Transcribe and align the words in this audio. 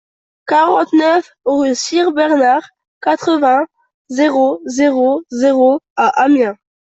quarante-neuf 0.47 1.31
rue 1.45 1.75
Sire 1.75 2.11
Bernard, 2.11 2.67
quatre-vingts, 3.03 3.67
zéro 4.09 4.59
zéro 4.65 5.21
zéro 5.31 5.79
à 5.95 6.07
Amiens 6.23 6.57